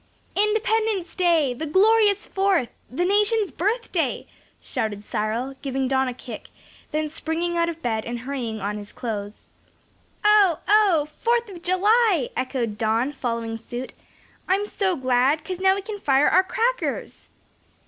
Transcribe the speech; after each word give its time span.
"Independence 0.35 1.13
day! 1.13 1.53
the 1.53 1.67
glorious 1.67 2.25
Fourth, 2.25 2.69
the 2.89 3.05
nation's 3.05 3.51
birthday," 3.51 4.25
shouted 4.59 5.03
Cyril, 5.03 5.53
giving 5.61 5.87
Don 5.87 6.07
a 6.07 6.13
kick, 6.15 6.49
then 6.89 7.07
springing 7.07 7.55
out 7.55 7.69
of 7.69 7.83
bed 7.83 8.03
and 8.03 8.21
hurrying 8.21 8.59
on 8.61 8.79
his 8.79 8.91
clothes. 8.91 9.49
"Oh! 10.25 10.57
oh! 10.67 11.05
Fourth 11.19 11.47
of 11.49 11.61
July!" 11.61 12.29
echoed 12.35 12.79
Don, 12.79 13.11
following 13.11 13.59
suit. 13.59 13.93
"I'm 14.47 14.65
so 14.65 14.95
glad, 14.95 15.45
'cause 15.45 15.59
now 15.59 15.75
we 15.75 15.83
can 15.83 15.99
fire 15.99 16.27
our 16.27 16.41
crackers." 16.43 17.27